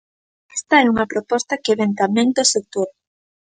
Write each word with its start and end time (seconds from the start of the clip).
Esta 0.57 0.75
é 0.83 0.89
unha 0.93 1.09
proposta 1.13 1.61
que 1.63 1.77
vén 1.79 1.91
tamén 2.01 2.27
do 2.37 2.43
sector. 2.53 2.87